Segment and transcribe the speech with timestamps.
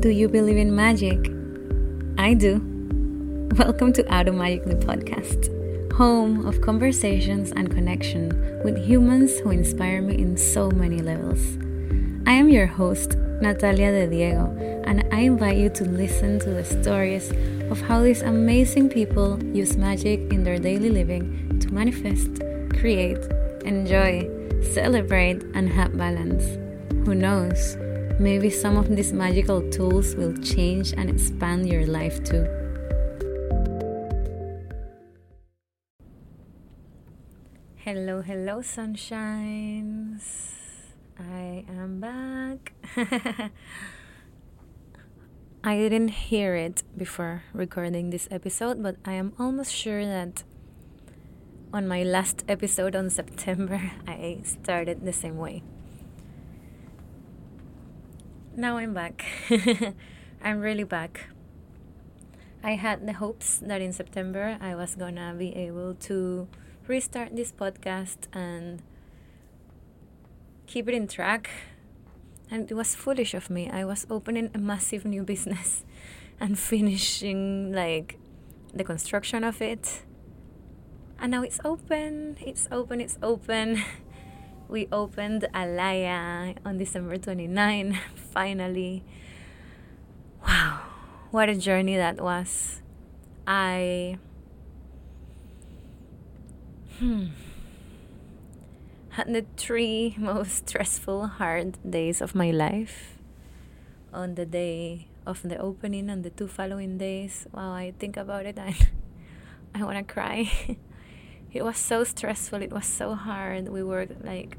[0.00, 1.18] Do you believe in magic?
[2.18, 2.62] I do.
[3.56, 5.50] Welcome to Magic the podcast,
[5.92, 8.28] home of conversations and connection
[8.62, 11.40] with humans who inspire me in so many levels.
[12.28, 16.64] I am your host, Natalia de Diego, and I invite you to listen to the
[16.64, 17.32] stories
[17.68, 22.40] of how these amazing people use magic in their daily living to manifest,
[22.78, 23.18] create,
[23.64, 24.30] enjoy,
[24.62, 26.44] celebrate, and have balance.
[27.04, 27.76] Who knows?
[28.20, 32.42] Maybe some of these magical tools will change and expand your life too.
[37.76, 40.24] Hello, hello, sunshines.
[41.16, 42.72] I am back.
[45.62, 50.42] I didn't hear it before recording this episode, but I am almost sure that
[51.72, 55.62] on my last episode on September, I started the same way
[58.58, 59.24] now I'm back.
[60.42, 61.28] I'm really back.
[62.62, 66.48] I had the hopes that in September I was gonna be able to
[66.88, 68.82] restart this podcast and
[70.66, 71.48] keep it in track.
[72.50, 73.70] And it was foolish of me.
[73.70, 75.84] I was opening a massive new business
[76.40, 78.18] and finishing like
[78.74, 80.02] the construction of it.
[81.20, 83.84] And now it's open, it's open, it's open.
[84.68, 89.02] we opened Alaya on December 29, finally.
[90.46, 90.80] Wow,
[91.30, 92.82] what a journey that was.
[93.46, 94.18] I
[96.98, 97.32] hmm,
[99.10, 103.16] had the three most stressful, hard days of my life.
[104.12, 108.46] On the day of the opening and the two following days, wow, I think about
[108.46, 108.76] it, I,
[109.74, 110.76] I want to cry.
[111.52, 113.68] It was so stressful it was so hard.
[113.68, 114.58] We worked like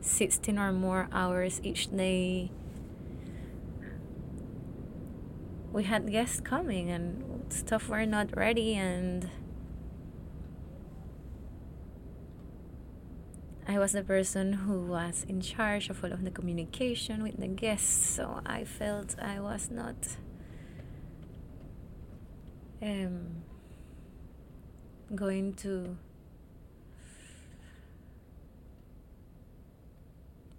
[0.00, 2.50] 16 or more hours each day.
[5.72, 9.30] We had guests coming and stuff were not ready and
[13.66, 17.48] I was the person who was in charge of all of the communication with the
[17.48, 20.16] guests so I felt I was not
[22.80, 23.42] um,
[25.14, 25.96] going to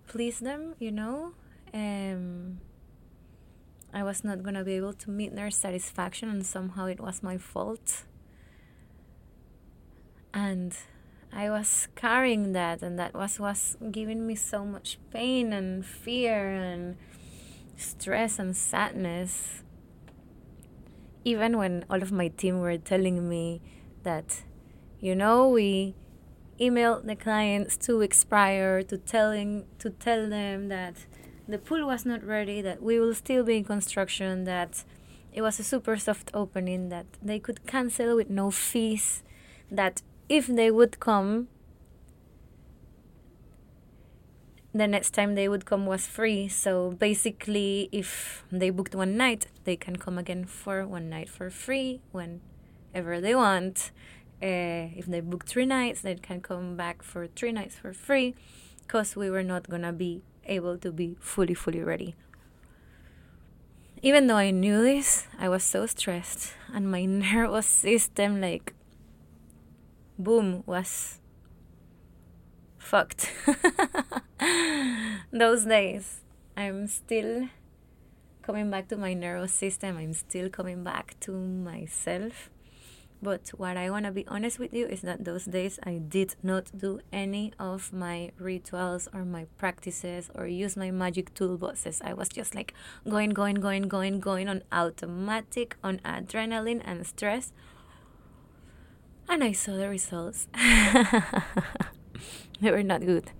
[0.07, 1.33] please them, you know.
[1.73, 2.59] Um,
[3.93, 7.38] I was not gonna be able to meet their satisfaction, and somehow it was my
[7.38, 8.03] fault.
[10.33, 10.75] And
[11.31, 16.49] I was carrying that, and that was was giving me so much pain and fear
[16.49, 16.97] and
[17.77, 19.63] stress and sadness.
[21.23, 23.61] Even when all of my team were telling me
[24.09, 24.41] that,
[24.99, 25.93] you know, we
[26.59, 30.95] emailed the clients two weeks prior to telling to tell them that
[31.47, 34.83] the pool was not ready, that we will still be in construction, that
[35.31, 39.23] it was a super soft opening, that they could cancel with no fees,
[39.79, 41.47] that if they would come,
[44.73, 46.47] the next time they would come was free.
[46.47, 46.71] So
[47.07, 52.01] basically, if they booked one night, they can come again for one night for free
[52.99, 53.91] whenever they want.
[54.41, 58.35] Uh, if they book three nights, they can come back for three nights for free
[58.81, 62.15] because we were not gonna be able to be fully, fully ready.
[64.01, 68.73] Even though I knew this, I was so stressed, and my nervous system, like,
[70.17, 71.19] boom, was
[72.77, 73.31] fucked.
[75.31, 76.21] Those days,
[76.55, 77.49] I'm still
[78.41, 82.49] coming back to my nervous system, I'm still coming back to myself
[83.22, 86.35] but what I want to be honest with you is that those days I did
[86.41, 92.02] not do any of my rituals or my practices or use my magic toolboxes.
[92.02, 92.74] I was just like
[93.07, 97.52] going, going, going, going, going on automatic, on adrenaline and stress.
[99.28, 100.47] And I saw the results.
[102.62, 103.31] they were not good.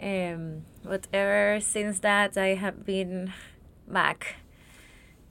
[0.00, 3.32] Um, but ever since that, I have been
[3.88, 4.36] back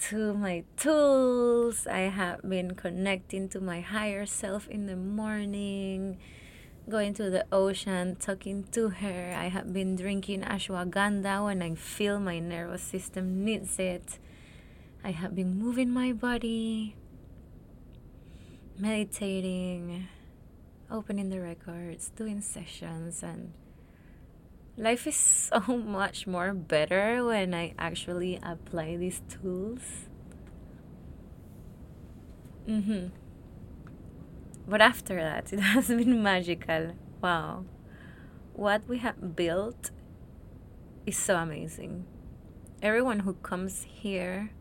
[0.10, 1.88] to my tools.
[1.88, 6.18] I have been connecting to my higher self in the morning,
[6.90, 9.34] going to the ocean, talking to her.
[9.38, 14.20] I have been drinking ashwagandha when I feel my nervous system needs it.
[15.06, 16.96] I have been moving my body,
[18.78, 20.08] meditating,
[20.92, 23.54] opening the records, doing sessions, and
[24.78, 25.16] life is
[25.52, 30.08] so much more better when I actually apply these tools.
[32.68, 33.08] Mm-hmm.
[34.68, 36.94] But after that, it has been magical.
[37.22, 37.66] Wow.
[38.54, 39.92] What we have built
[41.06, 42.06] is so amazing.
[42.82, 44.52] everyone who comes here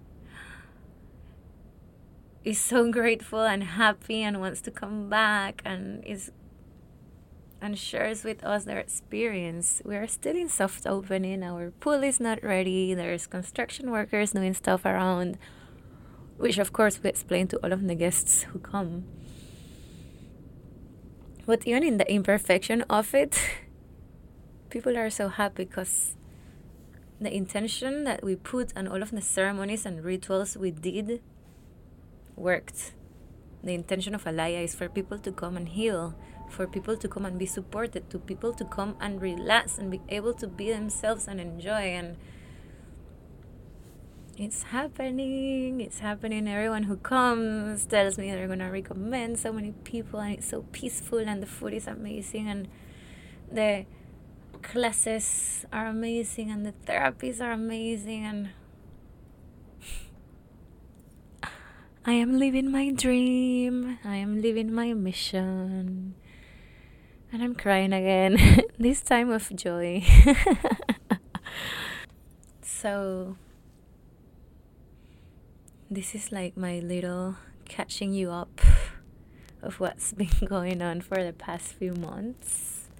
[2.44, 6.32] is so grateful and happy and wants to come back and is
[7.62, 9.80] and shares with us their experience.
[9.84, 11.44] We are still in soft opening.
[11.44, 12.92] Our pool is not ready.
[12.92, 15.38] There's construction workers doing stuff around,
[16.36, 19.04] which of course we explain to all of the guests who come.
[21.46, 23.38] But even in the imperfection of it,
[24.70, 26.16] people are so happy because
[27.20, 31.22] the intention that we put on all of the ceremonies and rituals we did
[32.34, 32.94] worked.
[33.62, 36.16] The intention of Alaya is for people to come and heal,
[36.52, 40.00] for people to come and be supported, to people to come and relax and be
[40.08, 41.96] able to be themselves and enjoy.
[41.96, 42.16] And
[44.36, 46.46] it's happening, it's happening.
[46.46, 51.18] Everyone who comes tells me they're gonna recommend so many people, and it's so peaceful,
[51.18, 52.68] and the food is amazing, and
[53.50, 53.86] the
[54.62, 58.50] classes are amazing, and the therapies are amazing, and
[62.04, 63.98] I am living my dream.
[64.04, 66.14] I am living my mission.
[67.32, 68.36] And I'm crying again,
[68.78, 70.04] this time of joy.
[72.60, 73.38] so,
[75.90, 78.60] this is like my little catching you up
[79.62, 82.90] of what's been going on for the past few months.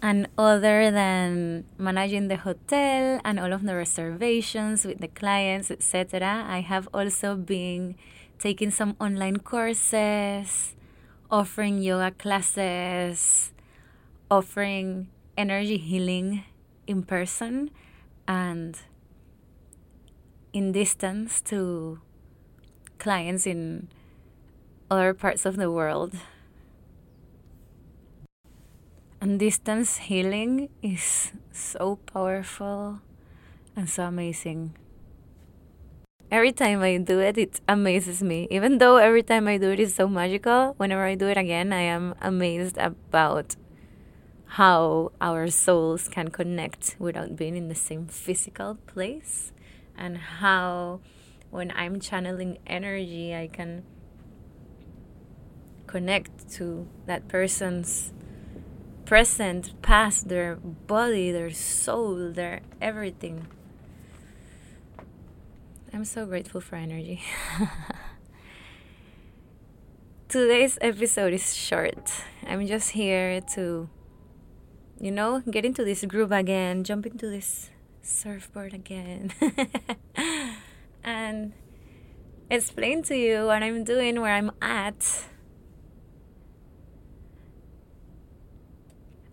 [0.00, 6.44] And other than managing the hotel and all of the reservations with the clients, etc.,
[6.46, 7.96] I have also been
[8.38, 10.75] taking some online courses,
[11.30, 13.52] offering yoga classes,
[14.30, 16.44] offering energy healing
[16.86, 17.70] in person
[18.26, 18.78] and
[20.52, 22.00] in distance to
[22.98, 23.88] clients in
[24.90, 26.14] other parts of the world
[29.20, 33.00] and distance healing is so powerful
[33.74, 34.74] and so amazing.
[36.28, 38.48] Every time I do it, it amazes me.
[38.50, 41.72] Even though every time I do it is so magical, whenever I do it again,
[41.72, 43.54] I am amazed about
[44.46, 49.52] how our souls can connect without being in the same physical place,
[49.96, 51.00] and how
[51.50, 53.84] when I'm channeling energy, I can
[55.86, 58.12] connect to that person's
[59.04, 63.46] present, past, their body, their soul, their everything.
[65.96, 67.22] I'm so grateful for energy.
[70.28, 72.12] Today's episode is short.
[72.46, 73.88] I'm just here to,
[75.00, 77.70] you know, get into this groove again, jump into this
[78.02, 79.32] surfboard again,
[81.02, 81.54] and
[82.50, 85.24] explain to you what I'm doing, where I'm at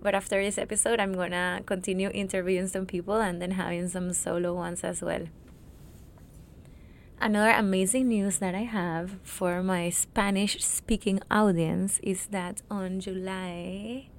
[0.02, 4.54] But after this episode, I'm gonna continue interviewing some people and then having some solo
[4.54, 5.28] ones as well.
[7.24, 14.10] Another amazing news that I have for my Spanish speaking audience is that on July,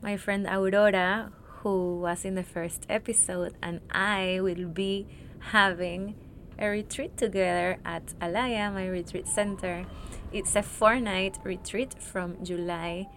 [0.00, 1.32] my friend Aurora,
[1.64, 5.08] who was in the first episode, and I will be
[5.50, 6.14] having
[6.56, 9.84] a retreat together at Alaya, my retreat center.
[10.30, 13.08] It's a four night retreat from July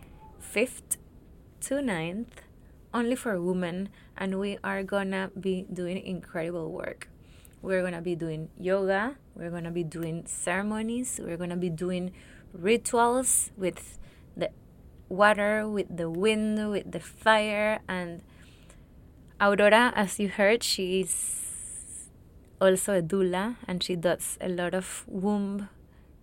[0.42, 0.98] 5th
[1.62, 2.42] to 9th
[2.92, 7.08] only for women and we are gonna be doing incredible work
[7.62, 12.12] we're gonna be doing yoga we're gonna be doing ceremonies we're gonna be doing
[12.54, 14.00] rituals with
[14.36, 14.50] the
[15.10, 18.22] water with the wind with the fire and
[19.40, 22.10] aurora as you heard she's
[22.60, 25.70] also a doula and she does a lot of womb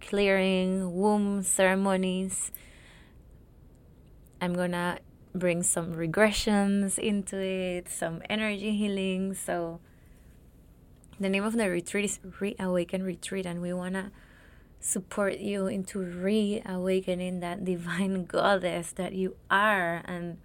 [0.01, 2.51] clearing womb ceremonies
[4.41, 4.99] i'm gonna
[5.35, 9.35] bring some regressions into it, some energy healing.
[9.35, 9.81] So
[11.19, 14.11] the name of the retreat is Reawaken Retreat, and we wanna
[14.81, 20.37] support you into reawakening that divine goddess that you are and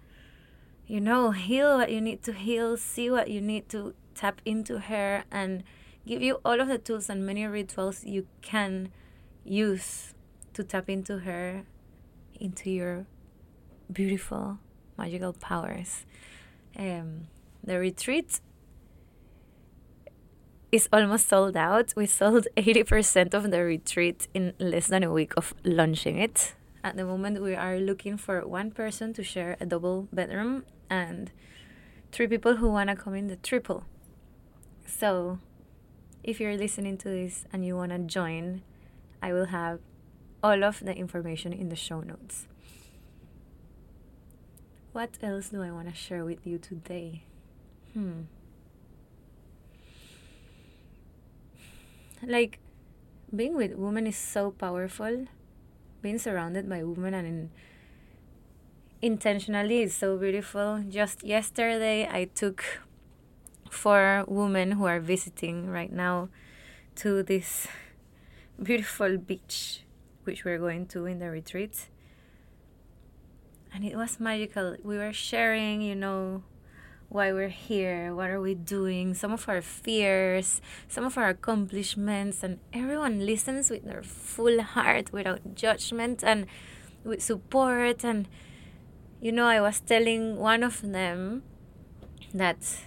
[0.88, 4.80] you know heal what you need to heal see what you need to tap into
[4.80, 5.62] her and
[6.08, 8.90] give you all of the tools and many rituals you can
[9.44, 10.14] use
[10.54, 11.64] to tap into her
[12.40, 13.06] into your
[13.92, 14.60] beautiful
[14.98, 16.06] magical powers.
[16.78, 17.28] Um,
[17.64, 18.40] the retreat
[20.72, 21.94] is almost sold out.
[21.96, 26.54] We sold 80% of the retreat in less than a week of launching it.
[26.84, 31.32] At the moment, we are looking for one person to share a double bedroom and
[32.12, 33.84] three people who want to come in the triple.
[34.86, 35.40] So,
[36.24, 38.62] if you're listening to this and you want to join,
[39.22, 39.80] I will have
[40.42, 42.48] all of the information in the show notes.
[44.94, 47.24] What else do I want to share with you today?
[47.94, 48.22] Hmm.
[52.26, 52.60] Like
[53.36, 55.28] being with women is so powerful.
[56.02, 57.50] Being surrounded by women and in,
[59.02, 60.84] intentionally is so beautiful.
[60.90, 62.64] Just yesterday i took
[63.70, 66.30] four women who are visiting right now
[66.96, 67.68] to this
[68.62, 69.84] beautiful beach
[70.24, 71.90] which we're going to in the retreat.
[73.74, 74.76] And it was magical.
[74.84, 76.44] We were sharing you know
[77.10, 82.44] why we're here, what are we doing, some of our fears, some of our accomplishments,
[82.44, 86.46] and everyone listens with their full heart without judgment and
[87.04, 88.06] with support.
[88.06, 88.28] And
[89.20, 91.42] you know, I was telling one of them
[92.34, 92.78] that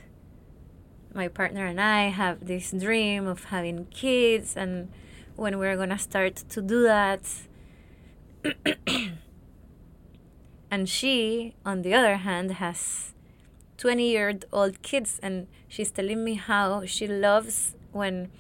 [1.12, 4.88] my partner and I have this dream of having kids, and
[5.34, 7.22] when we're gonna start to do that.
[10.70, 13.11] and she, on the other hand, has
[13.82, 18.30] 20 year old kids and she's telling me how she loves when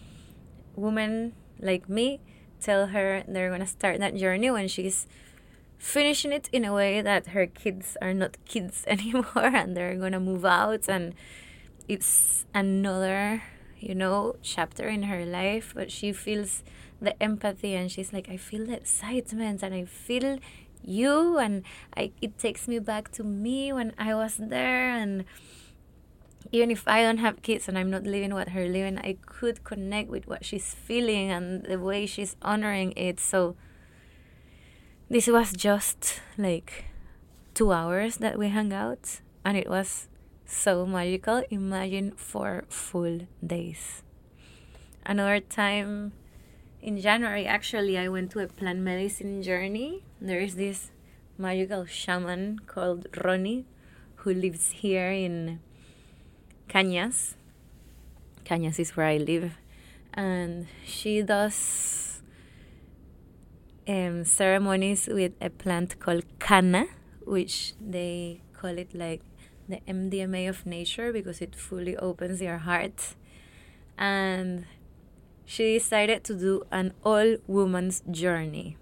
[0.76, 2.20] women like me
[2.60, 5.08] tell her they're going to start that journey when she's
[5.78, 10.12] finishing it in a way that her kids are not kids anymore and they're going
[10.12, 10.88] to move out.
[10.88, 11.12] And
[11.88, 13.42] it's another
[13.80, 16.62] you know chapter in her life but she feels
[17.00, 20.38] the empathy and she's like i feel the excitement and i feel
[20.84, 21.62] you and
[21.96, 25.24] I, it takes me back to me when I was there and
[26.50, 29.64] even if I don't have kids and I'm not living what her living, I could
[29.64, 33.20] connect with what she's feeling and the way she's honoring it.
[33.20, 33.56] So
[35.08, 36.86] this was just like
[37.54, 40.08] two hours that we hung out and it was
[40.44, 41.42] so magical.
[41.50, 44.02] Imagine four full days.
[45.06, 46.12] Another time
[46.82, 50.02] in January, actually, I went to a plant medicine journey.
[50.20, 50.90] There is this
[51.38, 53.66] magical shaman called Ronnie
[54.16, 55.60] who lives here in
[56.68, 57.34] Cañas.
[58.44, 59.52] Cañas is where I live.
[60.12, 62.20] And she does
[63.86, 66.86] um, ceremonies with a plant called kanna,
[67.24, 69.22] which they call it like
[69.68, 73.14] the MDMA of nature because it fully opens your heart.
[73.96, 74.66] And
[75.52, 78.78] she decided to do an all woman's journey.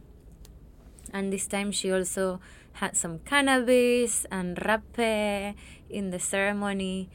[1.13, 2.39] And this time she also
[2.79, 5.57] had some cannabis and rapé
[5.91, 7.11] in the ceremony.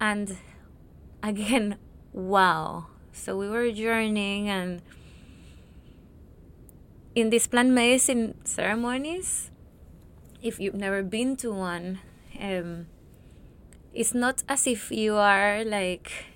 [0.00, 0.38] And
[1.20, 1.78] again,
[2.12, 2.86] wow.
[3.10, 4.80] So we were journeying and
[7.16, 9.50] in these plant medicine ceremonies,
[10.40, 11.98] if you've never been to one,
[12.40, 12.86] um,
[13.92, 16.33] it's not as if you are like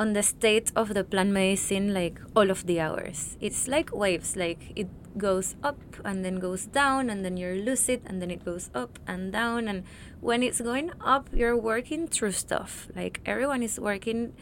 [0.00, 3.36] on the state of the plant medicine like all of the hours.
[3.38, 4.88] It's like waves, like it
[5.18, 5.76] goes up
[6.06, 9.68] and then goes down and then you're lucid and then it goes up and down
[9.68, 9.84] and
[10.20, 12.88] when it's going up you're working through stuff.
[12.96, 14.32] Like everyone is working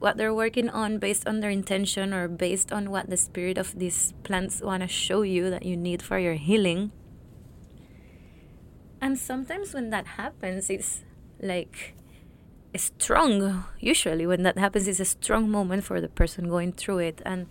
[0.00, 3.78] what they're working on based on their intention or based on what the spirit of
[3.78, 6.92] these plants want to show you that you need for your healing.
[9.00, 11.04] And sometimes when that happens, it's
[11.40, 11.94] like
[12.76, 13.64] strong.
[13.80, 17.22] Usually when that happens it's a strong moment for the person going through it.
[17.24, 17.46] And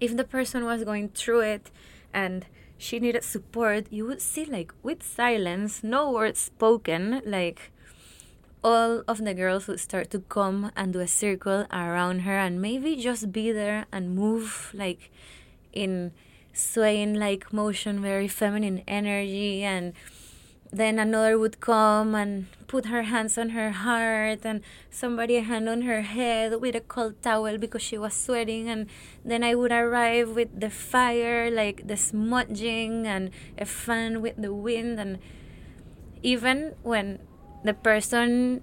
[0.00, 1.70] if the person was going through it
[2.12, 2.46] and
[2.76, 7.72] she needed support you would see like with silence no words spoken like
[8.62, 12.60] all of the girls would start to come and do a circle around her and
[12.60, 15.10] maybe just be there and move like
[15.72, 16.12] in
[16.52, 19.92] swaying like motion very feminine energy and
[20.76, 25.68] then another would come and put her hands on her heart and somebody a hand
[25.68, 28.68] on her head with a cold towel because she was sweating.
[28.68, 28.90] And
[29.24, 34.52] then i would arrive with the fire like the smudging and a fan with the
[34.52, 34.98] wind.
[34.98, 35.18] And
[36.22, 37.20] even when
[37.62, 38.62] the person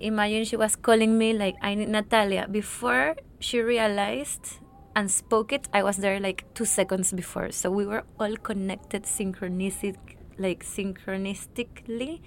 [0.00, 4.58] imagine she was calling me like i need natalia before she realized
[4.94, 7.50] and spoke it i was there like two seconds before.
[7.52, 9.96] So we were all connected synchronistic
[10.38, 12.20] like synchronistically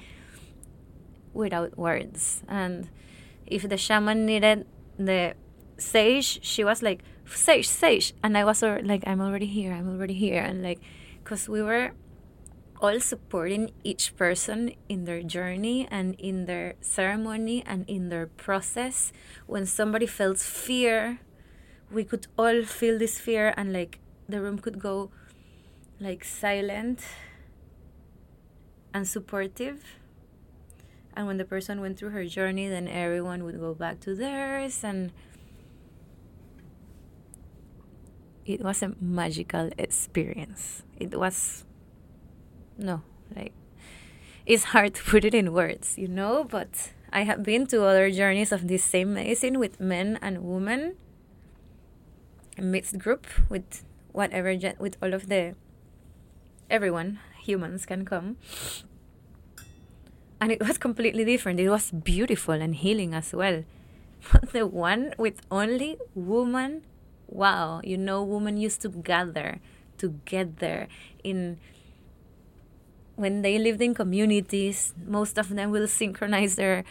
[1.34, 2.44] without words.
[2.48, 2.90] And
[3.46, 4.66] if the shaman needed
[4.98, 5.36] the
[5.78, 8.14] sage, she was like, sage, sage.
[8.24, 10.42] And I was like, I'm already here, I'm already here.
[10.42, 10.80] And like,
[11.24, 11.92] because we were
[12.80, 19.12] all supporting each person in their journey and in their ceremony and in their process.
[19.48, 21.20] When somebody felt fear,
[21.92, 24.00] we could all feel this fear and like
[24.30, 25.10] the room could go
[26.00, 27.02] like silent
[28.94, 29.84] and supportive.
[31.16, 34.84] And when the person went through her journey, then everyone would go back to theirs.
[34.84, 35.12] And
[38.46, 40.84] it was a magical experience.
[41.00, 41.66] It was,
[42.78, 43.02] no,
[43.36, 43.54] like,
[44.46, 48.10] it's hard to put it in words, you know, but I have been to other
[48.12, 50.96] journeys of this same medicine with men and women,
[52.58, 55.56] mixed group with whatever, with all of the
[56.70, 58.38] everyone, humans can come.
[60.40, 61.60] And it was completely different.
[61.60, 63.64] It was beautiful and healing as well.
[64.32, 66.84] But the one with only woman,
[67.28, 69.60] wow, you know, women used to gather
[69.98, 70.88] together
[71.24, 71.58] in
[73.16, 76.84] when they lived in communities, most of them will synchronize their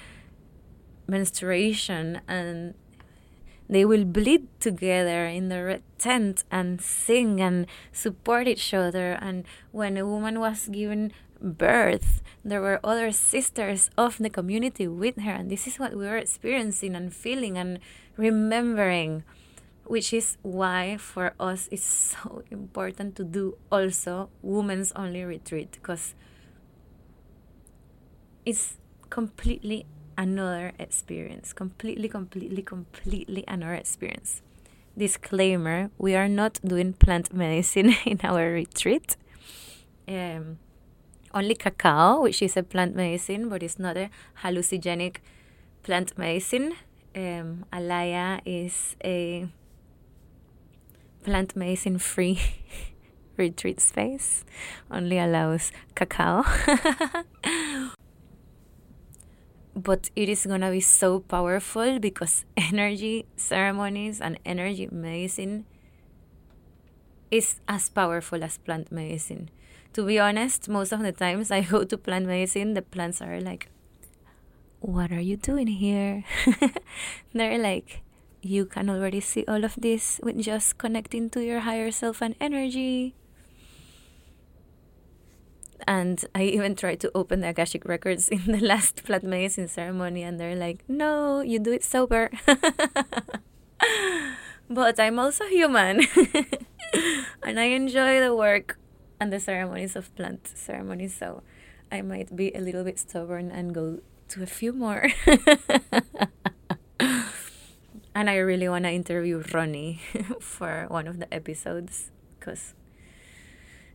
[1.07, 2.75] menstruation and
[3.69, 9.13] they will bleed together in the red tent and sing and support each other.
[9.21, 15.21] And when a woman was given birth, there were other sisters of the community with
[15.21, 15.33] her.
[15.33, 17.81] And this is what we were experiencing and feeling and
[18.17, 19.25] remembering,
[19.85, 26.15] which is why for us it's so important to do also women's only retreat because
[28.45, 28.77] it's
[29.11, 31.53] completely another experience.
[31.53, 34.43] Completely, completely, completely another experience.
[34.97, 39.17] Disclaimer we are not doing plant medicine in our retreat.
[40.09, 40.59] Um,
[41.35, 44.09] only cacao, which is a plant medicine, but it's not a
[44.43, 45.17] hallucinogenic
[45.83, 46.75] plant medicine.
[47.15, 49.49] Um, Alaya is a
[51.25, 52.41] plant medicine free
[53.37, 54.45] retreat space,
[54.91, 56.45] only allows cacao.
[59.76, 65.66] but it is gonna be so powerful because energy ceremonies and energy medicine
[67.30, 69.50] is as powerful as plant medicine.
[69.92, 73.40] To be honest, most of the times I go to plant medicine, the plants are
[73.40, 73.68] like,
[74.80, 76.25] What are you doing here?
[77.35, 78.00] They're like,
[78.40, 82.35] You can already see all of this with just connecting to your higher self and
[82.40, 83.14] energy
[85.87, 90.23] and I even tried to open the Akashic records in the last plant medicine ceremony,
[90.23, 92.30] and they're like, "No, you do it sober."
[94.71, 96.06] but I'm also human,
[97.43, 98.78] and I enjoy the work
[99.21, 101.15] and the ceremonies of plant ceremonies.
[101.15, 101.43] So
[101.91, 105.08] I might be a little bit stubborn and go to a few more.
[108.15, 110.00] and I really want to interview Ronnie
[110.41, 112.75] for one of the episodes because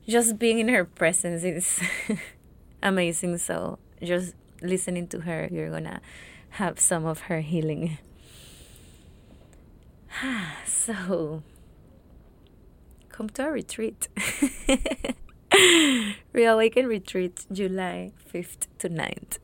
[0.07, 1.81] just being in her presence is
[2.83, 3.37] amazing.
[3.37, 6.01] So just listening to her, you're gonna
[6.51, 7.97] have some of her healing.
[10.65, 11.43] so
[13.09, 14.07] come to a retreat.
[16.33, 19.37] Reawaken retreat July 5th to 9th.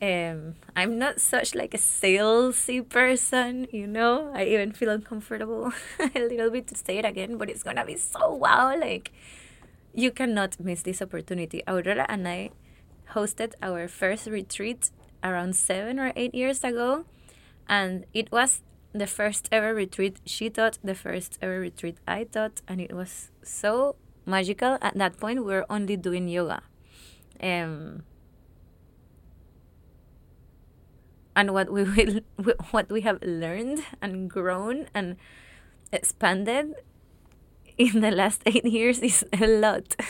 [0.00, 4.30] Um, I'm not such like a salesy person, you know.
[4.34, 7.96] I even feel uncomfortable a little bit to say it again, but it's gonna be
[7.96, 8.78] so wow.
[8.78, 9.12] Like
[9.96, 11.62] you cannot miss this opportunity.
[11.66, 12.50] Aurora and I
[13.14, 14.90] hosted our first retreat
[15.24, 17.06] around seven or eight years ago,
[17.66, 22.60] and it was the first ever retreat she taught, the first ever retreat I taught,
[22.68, 24.76] and it was so magical.
[24.82, 26.62] At that point, we were only doing yoga.
[27.42, 28.04] Um,
[31.34, 32.20] and what we will,
[32.70, 35.16] what we have learned and grown and
[35.90, 36.74] expanded
[37.78, 39.94] in the last eight years is a lot.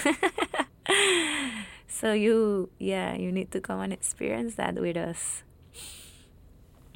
[1.88, 5.42] so you, yeah, you need to come and experience that with us.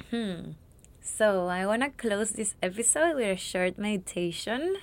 [0.09, 0.51] Hmm.
[1.01, 4.77] So I want to close this episode with a short meditation.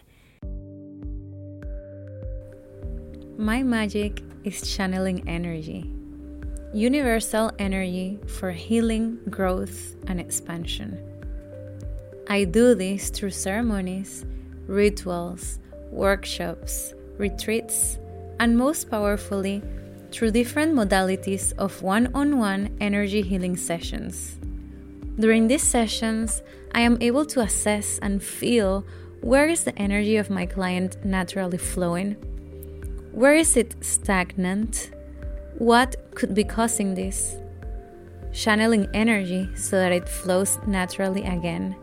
[3.39, 5.91] My magic is channeling energy,
[6.75, 11.01] universal energy for healing, growth, and expansion.
[12.29, 14.27] I do this through ceremonies,
[14.67, 17.99] rituals, workshops, retreats,
[18.41, 19.63] and most powerfully,
[20.11, 24.39] through different modalities of one on one energy healing sessions.
[25.19, 28.87] During these sessions, I am able to assess and feel
[29.21, 32.13] where is the energy of my client naturally flowing?
[33.13, 34.93] Where is it stagnant?
[35.59, 37.37] What could be causing this?
[38.33, 41.75] Channeling energy so that it flows naturally again,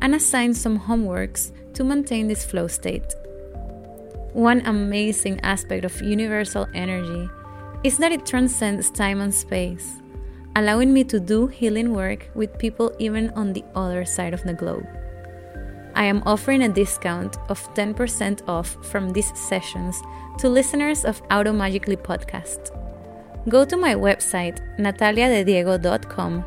[0.00, 3.12] and assign some homeworks to maintain this flow state.
[4.32, 7.28] One amazing aspect of universal energy
[7.82, 10.00] is that it transcends time and space,
[10.54, 14.54] allowing me to do healing work with people even on the other side of the
[14.54, 14.86] globe.
[15.94, 20.00] I am offering a discount of 10% off from these sessions
[20.38, 22.70] to listeners of Automagically podcast.
[23.48, 26.44] Go to my website, nataliadediego.com.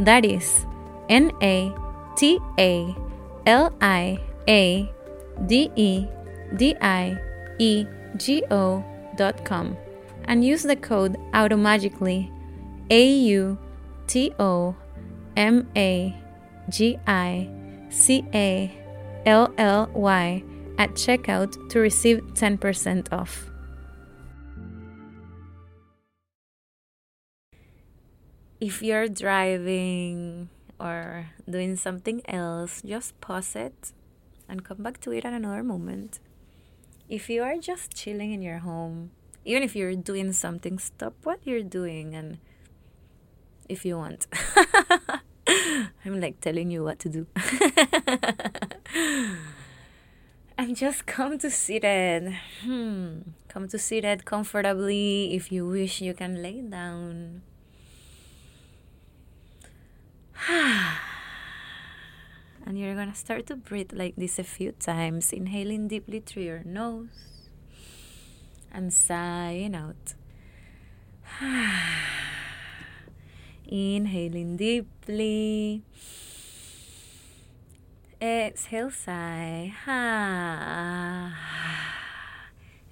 [0.00, 0.66] That is
[1.08, 1.72] N A
[2.16, 2.94] T A
[3.46, 4.18] L I
[4.48, 4.92] A
[5.46, 6.06] D E
[6.56, 7.16] D-I-E-G-O.com
[10.24, 12.30] and use the code automagically
[12.90, 13.58] A U
[14.06, 14.76] T O
[15.36, 16.14] M A
[16.68, 17.48] G I
[17.90, 18.70] C A
[19.26, 20.44] L L Y
[20.78, 23.48] at checkout to receive 10% off.
[28.60, 33.92] If you're driving or doing something else, just pause it
[34.48, 36.20] and come back to it at another moment.
[37.12, 39.10] If you are just chilling in your home,
[39.44, 42.38] even if you're doing something, stop what you're doing and
[43.68, 44.26] if you want.
[46.06, 47.26] I'm like telling you what to do.
[50.56, 52.34] and just come to seated.
[52.64, 53.18] Hmm.
[53.48, 55.34] Come to sit seated comfortably.
[55.34, 57.42] If you wish, you can lay down.
[62.72, 66.64] and you're gonna start to breathe like this a few times, inhaling deeply through your
[66.64, 67.52] nose
[68.72, 70.14] and sighing out.
[73.68, 75.82] Inhaling deeply.
[78.22, 79.74] Exhale, sigh.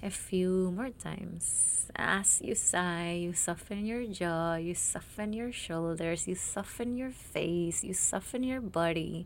[0.03, 1.89] A few more times.
[1.95, 7.83] As you sigh, you soften your jaw, you soften your shoulders, you soften your face,
[7.83, 9.25] you soften your body.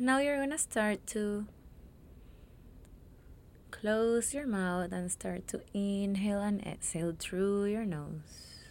[0.00, 1.46] Now you're gonna start to
[3.72, 8.62] close your mouth and start to inhale and exhale through your nose.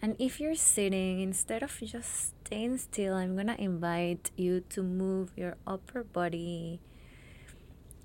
[0.00, 5.32] And if you're sitting, instead of just staying still, I'm gonna invite you to move
[5.34, 6.78] your upper body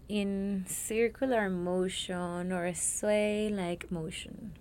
[0.09, 4.53] in circular motion or a sway like motion.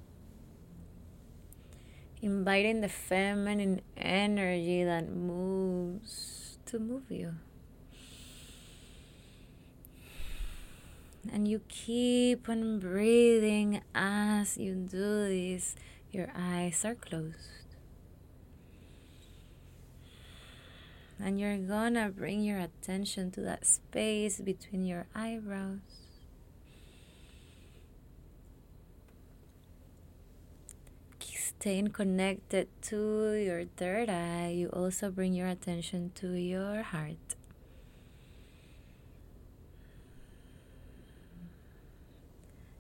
[2.26, 7.36] Inviting the feminine energy that moves to move you.
[11.32, 15.76] And you keep on breathing as you do this.
[16.10, 17.76] Your eyes are closed.
[21.20, 26.05] And you're gonna bring your attention to that space between your eyebrows.
[31.58, 37.34] Staying connected to your third eye, you also bring your attention to your heart.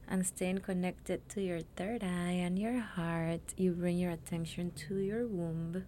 [0.08, 4.96] and staying connected to your third eye and your heart, you bring your attention to
[4.96, 5.84] your womb.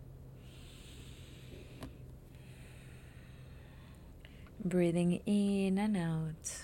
[4.64, 6.62] Breathing in and out,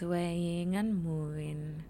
[0.00, 1.84] swaying and moving,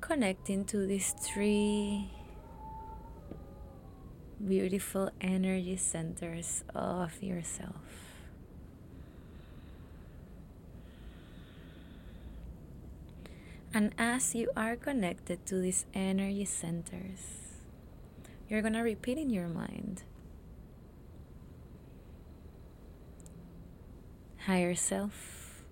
[0.00, 2.08] connecting to these three
[4.38, 7.82] beautiful energy centers of yourself.
[13.74, 17.58] And as you are connected to these energy centers,
[18.48, 20.04] you're going to repeat in your mind
[24.46, 25.64] higher self,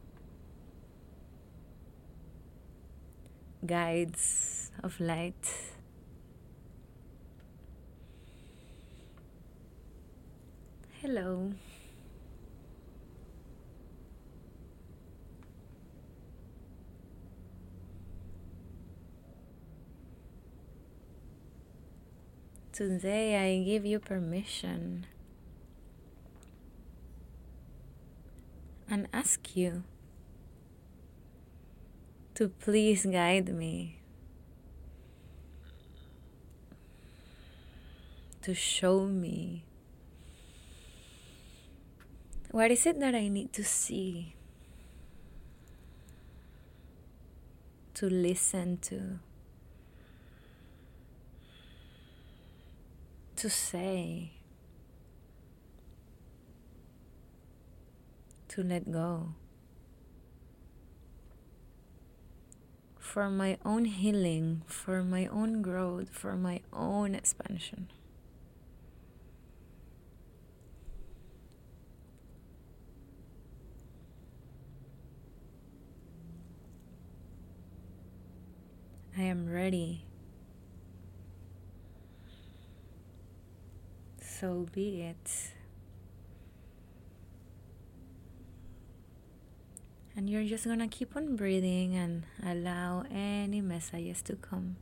[3.65, 5.73] guides of light
[11.03, 11.51] Hello.
[22.73, 25.07] Today I give you permission
[28.93, 29.85] and ask you
[32.35, 33.97] to please guide me,
[38.43, 39.65] to show me
[42.51, 44.35] what is it that I need to see?
[47.95, 49.21] To listen to?
[53.37, 54.33] To say?
[58.53, 59.33] To let go?
[62.99, 67.89] For my own healing, for my own growth, for my own expansion.
[79.17, 80.05] I am ready.
[84.21, 85.53] So be it.
[90.15, 94.77] And you're just gonna keep on breathing and allow any messages to come.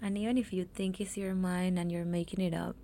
[0.00, 2.76] And even if you think it's your mind and you're making it up,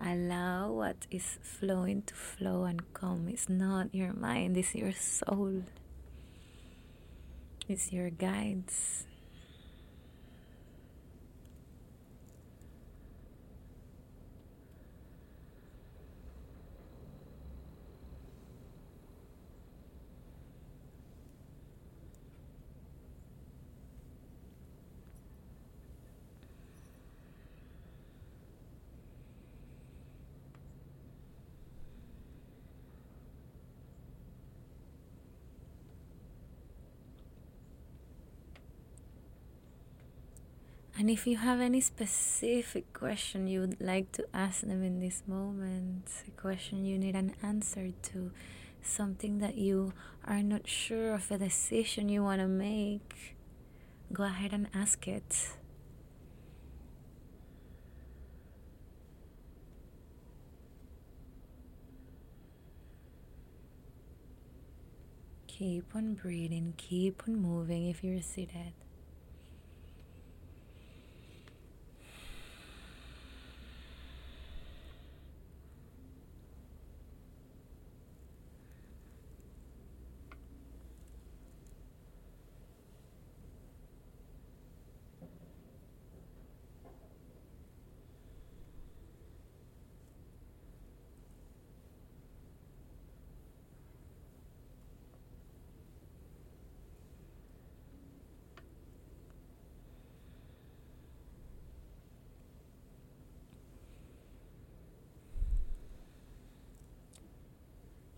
[0.00, 3.28] allow what is flowing to flow and come.
[3.28, 5.62] It's not your mind, it's your soul,
[7.68, 9.04] it's your guides.
[41.04, 45.22] And if you have any specific question you would like to ask them in this
[45.26, 48.30] moment, a question you need an answer to,
[48.80, 49.92] something that you
[50.24, 53.36] are not sure of a decision you want to make,
[54.14, 55.50] go ahead and ask it.
[65.48, 68.72] Keep on breathing, keep on moving if you're seated.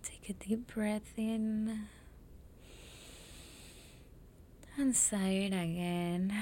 [0.03, 1.89] Take a deep breath in
[4.77, 6.33] and sigh it again.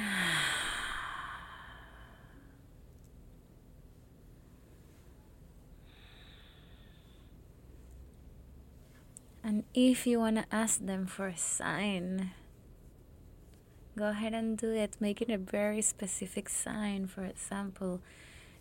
[9.42, 12.32] And if you want to ask them for a sign,
[13.96, 14.96] go ahead and do it.
[15.00, 17.06] Make it a very specific sign.
[17.06, 18.00] For example,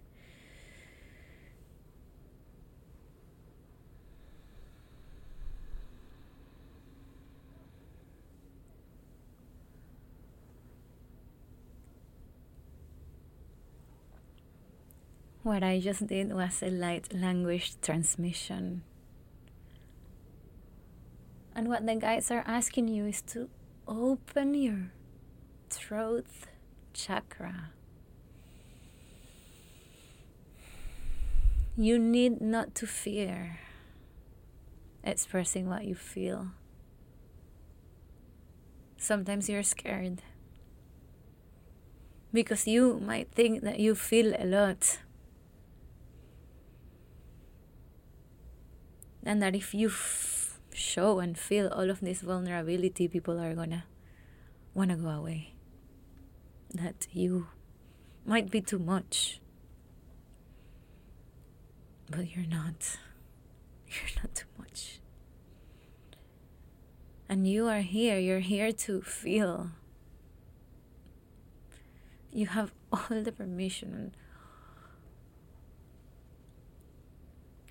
[15.46, 18.82] What I just did was a light language transmission.
[21.54, 23.48] And what the guides are asking you is to
[23.86, 24.90] open your
[25.70, 26.26] throat
[26.92, 27.70] chakra.
[31.76, 33.60] You need not to fear
[35.04, 36.48] expressing what you feel.
[38.96, 40.22] Sometimes you're scared
[42.32, 44.98] because you might think that you feel a lot.
[49.26, 53.84] And that if you f- show and feel all of this vulnerability, people are gonna
[54.72, 55.52] wanna go away.
[56.72, 57.48] That you
[58.24, 59.40] might be too much.
[62.08, 62.98] But you're not.
[63.88, 65.00] You're not too much.
[67.28, 68.18] And you are here.
[68.18, 69.70] You're here to feel.
[72.32, 74.12] You have all the permission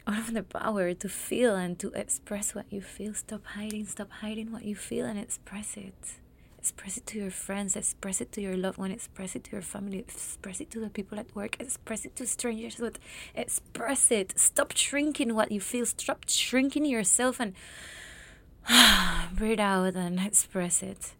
[0.07, 3.13] all of the power to feel and to express what you feel.
[3.13, 6.17] Stop hiding, stop hiding what you feel and express it.
[6.59, 9.61] Express it to your friends, express it to your loved one, express it to your
[9.61, 12.97] family, express it to the people at work, express it to strangers, but
[13.35, 14.33] express it.
[14.35, 17.53] Stop shrinking what you feel, stop shrinking yourself and
[19.35, 21.13] breathe out and express it.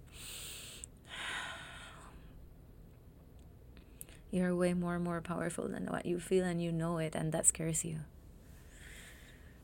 [4.32, 7.32] You're way more and more powerful than what you feel and you know it and
[7.32, 8.00] that scares you.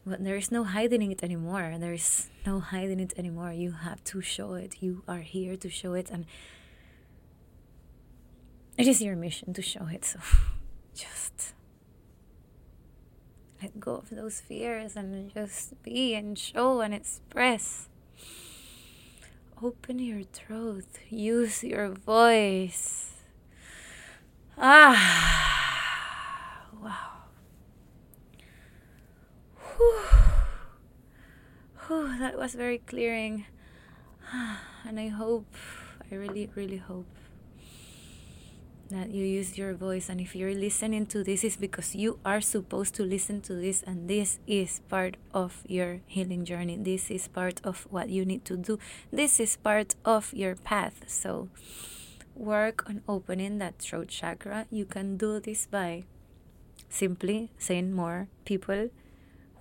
[0.06, 1.76] But there is no hiding it anymore.
[1.78, 3.52] There is no hiding it anymore.
[3.54, 4.78] You have to show it.
[4.82, 6.26] You are here to show it, and
[8.78, 10.06] it is your mission to show it.
[10.06, 10.20] So
[10.96, 11.54] just
[13.62, 17.88] let go of those fears and just be and show and express.
[19.62, 23.12] Open your throat, use your voice.
[24.58, 24.98] Ah,
[26.82, 27.12] wow.
[29.78, 30.02] Whew.
[31.88, 33.46] Whew, that was very clearing.
[34.88, 35.46] And I hope,
[36.12, 37.06] I really, really hope
[38.90, 40.10] that you use your voice.
[40.10, 43.84] And if you're listening to this, is because you are supposed to listen to this,
[43.86, 46.78] and this is part of your healing journey.
[46.82, 48.80] This is part of what you need to do.
[49.14, 51.06] This is part of your path.
[51.06, 51.50] So,
[52.34, 54.66] work on opening that throat chakra.
[54.72, 56.06] You can do this by
[56.90, 58.90] simply saying more people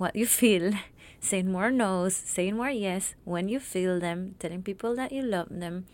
[0.00, 0.72] what you feel,
[1.20, 5.48] saying more no's, saying more yes when you feel them, telling people that you love
[5.50, 5.86] them,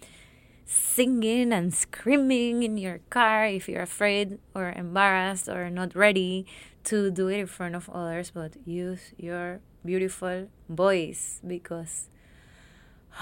[0.65, 6.47] singing and screaming in your car if you're afraid or embarrassed or not ready
[6.85, 12.09] to do it in front of others, but use your beautiful voice because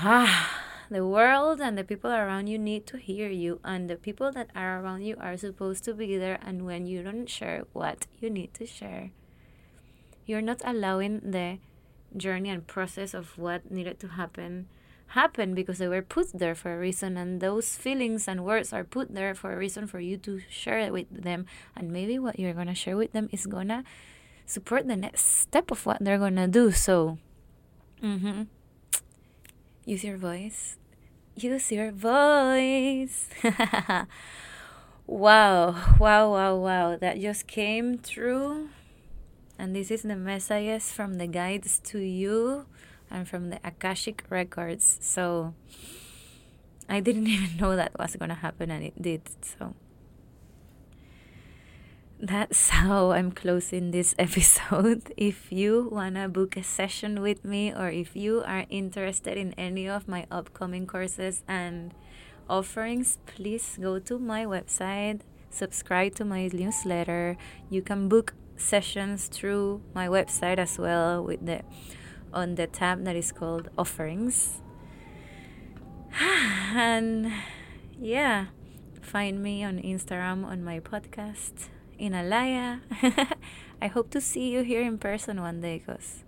[0.01, 4.31] ah, the world and the people around you need to hear you, and the people
[4.33, 6.39] that are around you are supposed to be there.
[6.45, 9.11] And when you don't share what you need to share,
[10.27, 11.59] you're not allowing the
[12.17, 14.69] journey and process of what needed to happen
[15.09, 17.17] happen because they were put there for a reason.
[17.17, 20.79] And those feelings and words are put there for a reason for you to share
[20.79, 21.47] it with them.
[21.77, 23.85] And maybe what you're going to share with them is going to
[24.47, 26.73] support the next step of what they're going to do.
[26.73, 27.19] So
[28.03, 28.43] mm-hmm.
[29.85, 30.77] use your voice.
[31.37, 33.29] Use your voice.
[35.07, 35.97] Wow.
[36.01, 36.97] Wow wow wow.
[36.97, 38.71] That just came through
[39.59, 42.67] and this is the messages from the guides to you
[43.11, 44.99] and from the Akashic records.
[45.01, 45.55] So
[46.89, 49.23] I didn't even know that was going to happen and it did.
[49.43, 49.75] So
[52.21, 55.13] that's how I'm closing this episode.
[55.17, 59.53] If you want to book a session with me or if you are interested in
[59.55, 61.95] any of my upcoming courses and
[62.49, 67.37] offerings, please go to my website, subscribe to my newsletter.
[67.71, 71.63] You can book sessions through my website as well with the
[72.33, 74.61] on the tab that is called offerings.
[76.75, 77.33] And
[78.01, 78.47] yeah
[79.01, 82.81] find me on instagram on my podcast in alaya
[83.83, 86.25] i hope to see you here in person one day because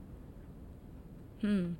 [1.40, 1.72] hmm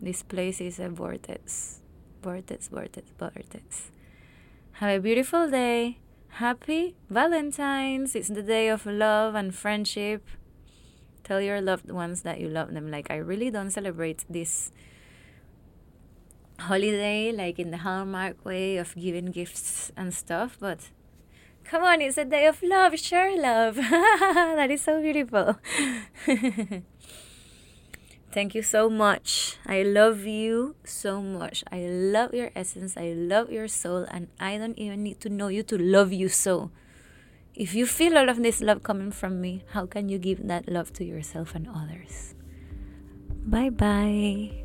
[0.00, 1.80] this place is a vortex
[2.22, 3.90] vortex vortex vortex.
[4.72, 5.98] Have a beautiful day
[6.36, 8.14] Happy Valentine's!
[8.14, 10.26] It's the day of love and friendship.
[11.24, 12.90] Tell your loved ones that you love them.
[12.90, 14.72] Like, I really don't celebrate this
[16.58, 20.88] holiday like in the Hallmark way of giving gifts and stuff, but
[21.64, 22.98] come on, it's a day of love.
[22.98, 23.74] Share love.
[23.76, 25.58] that is so beautiful.
[28.32, 29.58] Thank you so much.
[29.66, 31.62] I love you so much.
[31.70, 32.96] I love your essence.
[32.96, 34.08] I love your soul.
[34.10, 36.70] And I don't even need to know you to love you so.
[37.54, 40.66] If you feel all of this love coming from me, how can you give that
[40.66, 42.34] love to yourself and others?
[43.44, 44.61] Bye bye.